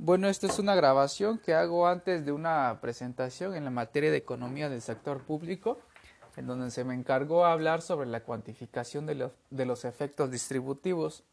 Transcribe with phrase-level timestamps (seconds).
[0.00, 4.16] Bueno, esta es una grabación que hago antes de una presentación en la materia de
[4.16, 5.80] economía del sector público,
[6.36, 9.16] en donde se me encargó hablar sobre la cuantificación de
[9.66, 11.24] los, efectos distributivos.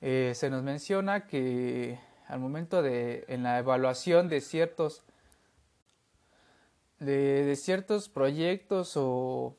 [0.00, 5.04] Eh, se nos menciona que al momento de en la evaluación de ciertos
[6.98, 9.54] de, ciertos proyectos o,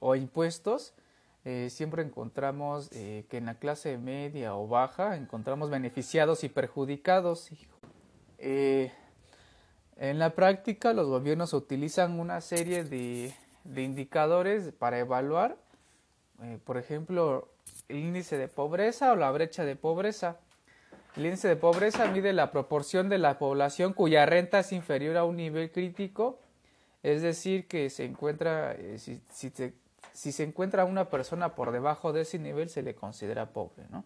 [0.00, 0.94] o impuestos
[1.44, 7.50] eh, siempre encontramos eh, que en la clase media o baja encontramos beneficiados y perjudicados.
[8.38, 8.92] Eh,
[9.96, 15.56] en la práctica los gobiernos utilizan una serie de, indicadores para evaluar,
[16.64, 17.48] por ejemplo,
[17.88, 20.38] el índice de pobreza o la brecha de pobreza.
[21.16, 25.24] El índice de pobreza mide la proporción de la población cuya renta es inferior a
[25.24, 26.40] un nivel crítico,
[27.02, 29.50] es decir, que se encuentra, si, si,
[30.12, 33.86] si se encuentra una persona por debajo de ese nivel se le considera pobre.
[33.90, 34.04] ¿no?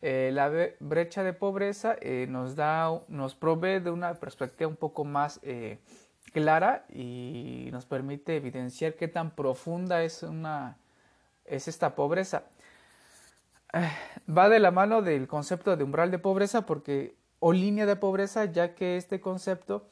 [0.00, 5.04] Eh, la brecha de pobreza eh, nos, da, nos provee de una perspectiva un poco
[5.04, 5.78] más eh,
[6.32, 10.76] clara y nos permite evidenciar qué tan profunda es, una,
[11.44, 12.44] es esta pobreza.
[14.28, 18.44] Va de la mano del concepto de umbral de pobreza porque o línea de pobreza
[18.44, 19.88] ya que este concepto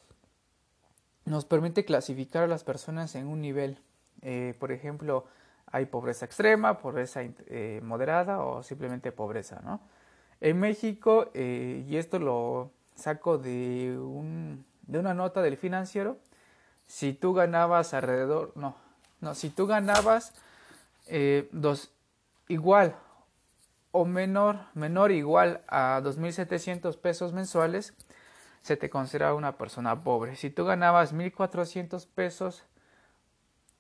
[1.25, 3.79] nos permite clasificar a las personas en un nivel
[4.23, 5.27] eh, por ejemplo,
[5.67, 9.61] hay pobreza extrema, pobreza eh, moderada o simplemente pobreza.
[10.41, 16.19] En México, eh, y esto lo saco de, un, de una nota del financiero,
[16.87, 18.77] si tú ganabas alrededor, no,
[19.21, 20.35] no, si tú ganabas
[21.53, 21.93] dos,
[22.49, 22.95] igual
[23.93, 27.95] o menor, menor igual a 2.700 pesos mensuales,
[28.63, 30.37] se te considera una persona pobre.
[30.37, 32.65] Si tú ganabas 1.400 pesos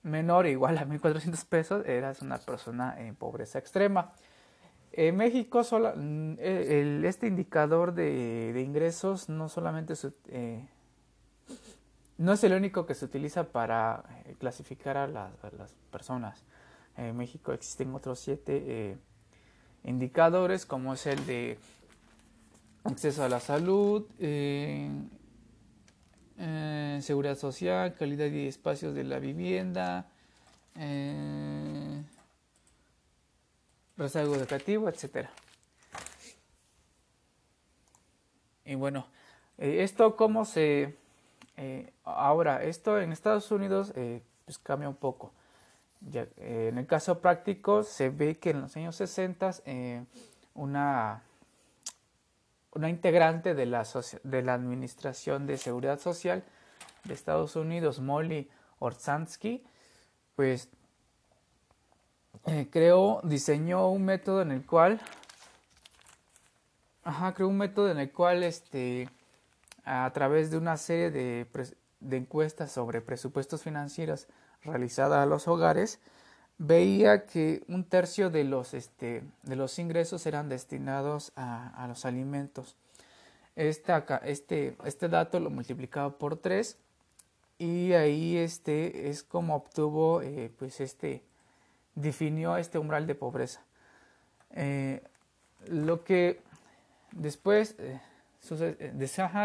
[0.02, 4.12] menor o igual a 1.400 pesos, eras una persona en pobreza extrema.
[4.92, 9.94] En México, mm, eh, este indicador de, ingresos no solamente
[10.28, 10.66] eh,
[12.18, 15.30] no es el único que se utiliza para eh, clasificar a las,
[15.90, 16.44] personas.
[16.96, 18.98] En México existen otros siete
[19.84, 21.58] indicadores, como es el de
[22.84, 24.90] acceso a la salud, eh,
[27.02, 30.06] seguridad social, calidad y espacios de la vivienda,
[30.76, 32.02] eh,
[33.98, 35.28] educativo, etc.
[38.64, 39.06] Y bueno,
[39.58, 40.96] eh, esto cómo se...
[41.56, 43.92] Eh, ahora, esto en Estados Unidos
[44.46, 45.34] pues cambia un poco.
[46.00, 49.50] Ya, en el caso práctico se ve que en los años 60
[50.54, 51.22] una
[52.72, 53.86] una integrante de la,
[54.22, 56.44] de la Administración de Seguridad Social
[57.04, 59.64] de Estados Unidos, Molly Orsansky,
[60.36, 60.68] pues
[62.46, 65.00] eh, creó, diseñó un método en el cual,
[67.02, 69.08] ajá, creó un método en el cual, este,
[69.84, 71.46] a través de una serie de,
[72.00, 74.28] de encuestas sobre presupuestos financieros
[74.62, 76.00] realizadas a los hogares,
[76.60, 82.76] veía que un tercio de los, este, de los ingresos eran destinados a, los alimentos.
[83.56, 86.76] Este, este dato lo multiplicaba por 3
[87.58, 91.22] y ahí este es como obtuvo, eh, pues este,
[91.94, 93.62] definió este umbral de pobreza.
[94.54, 95.02] Eh,
[95.66, 96.42] lo que
[97.12, 98.00] después, eh,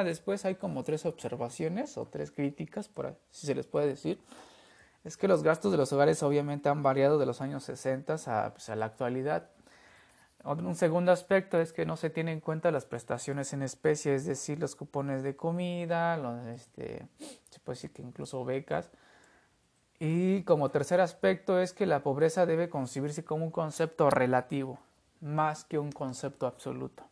[0.04, 4.20] después hay como tres observaciones o tres críticas, por, si se les puede decir
[5.06, 8.16] es que los gastos de los hogares obviamente han variado de los años 60
[8.52, 9.50] pues, a, la actualidad.
[10.44, 14.26] Un segundo aspecto es que no se tienen en cuenta las prestaciones en especie, es
[14.26, 16.20] decir, los cupones de comida,
[16.54, 17.08] este,
[17.50, 18.92] se puede decir que incluso becas.
[20.00, 24.80] Y como tercer aspecto es que la pobreza debe concebirse como un concepto relativo,
[25.22, 27.04] más que un concepto absoluto.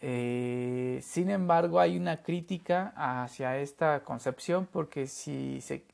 [0.00, 5.84] Eh, sin embargo, hay una crítica hacia esta concepción porque si se,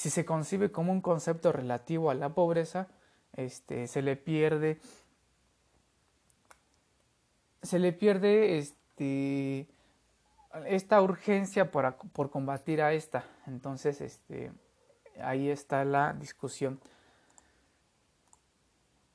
[0.00, 2.88] si se concibe como un concepto relativo a la pobreza,
[3.34, 4.80] este, se le pierde
[7.60, 9.68] se le pierde este,
[10.64, 13.24] esta urgencia por, por, combatir a esta.
[13.46, 14.52] Entonces, este,
[15.22, 16.80] ahí está la discusión.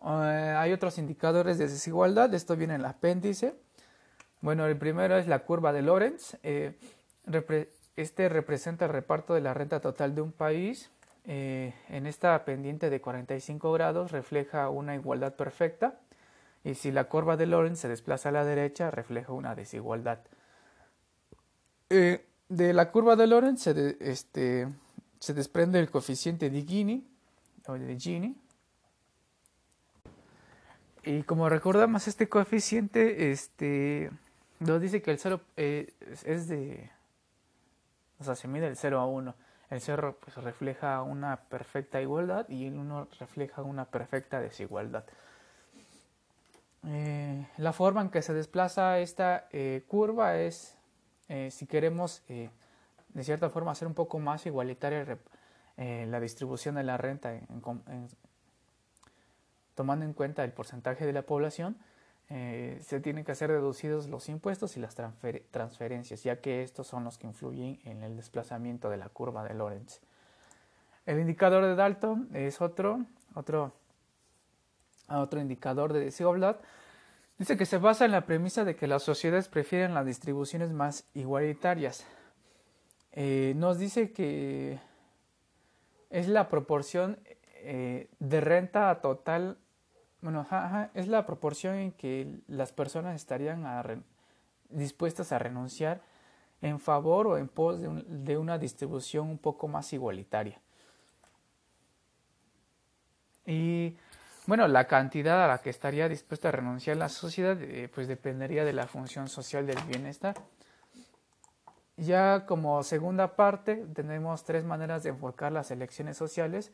[0.05, 3.55] Eh, hay otros indicadores de desigualdad, esto viene en el apéndice.
[4.39, 6.37] Bueno, el primero es la curva de Lorenz.
[6.43, 6.77] Eh,
[7.95, 10.91] este representa el reparto de la renta total de un país.
[11.25, 15.99] Eh, en esta pendiente de 45 grados refleja una igualdad perfecta
[16.63, 20.19] y si la curva de Lorentz se desplaza a la derecha refleja una desigualdad.
[21.89, 24.67] Eh, de la curva de Lorentz se, este,
[25.19, 27.07] se desprende el coeficiente de Gini,
[27.67, 28.35] o de Gini.
[31.03, 34.09] Y como recordamos, este coeficiente este,
[34.59, 35.93] nos dice que el cero eh,
[36.23, 36.89] es de,
[38.19, 39.35] o sea, se mide el 0 a 1.
[39.69, 45.05] El 0 pues, refleja una perfecta igualdad y el 1 refleja una perfecta desigualdad.
[46.87, 50.77] Eh, la forma en que se desplaza esta eh, curva es,
[51.29, 55.17] eh, si queremos de cierta forma hacer un poco más igualitaria
[55.77, 57.33] la distribución de la renta
[59.73, 61.77] tomando en cuenta el porcentaje de la población,
[62.27, 64.95] se tienen que hacer reducidos los impuestos y las
[65.51, 69.53] transferencias, ya que estos son los que influyen en el desplazamiento de la curva de
[69.53, 70.01] Lorentz.
[71.05, 73.05] El indicador de Dalton es otro,
[73.35, 73.73] otro
[75.09, 76.57] otro indicador de desigualdad,
[77.37, 81.05] dice que se basa en la premisa de que las sociedades prefieren las distribuciones más
[81.13, 82.05] igualitarias.
[83.11, 84.79] Eh, nos dice que
[86.09, 87.19] es la proporción
[87.57, 89.57] eh, de renta total,
[90.25, 90.47] bueno,
[90.95, 94.03] es la proporción en que las personas estarían
[94.69, 96.01] dispuestas a renunciar
[96.63, 100.59] en favor o en pos de una distribución un poco más igualitaria.
[103.45, 103.95] Y
[104.47, 108.65] bueno, la cantidad a la que estaría dispuesta a renunciar la sociedad eh, pues dependería
[108.65, 110.33] de la función social del bienestar.
[111.97, 116.71] Ya como segunda parte tenemos tres maneras de enfocar las elecciones sociales.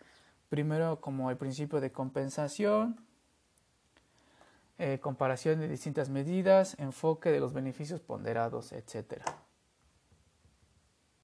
[0.48, 3.11] Primero como el principio de compensación,
[4.84, 9.22] eh, comparación de distintas medidas, enfoque de los beneficios ponderados, etc.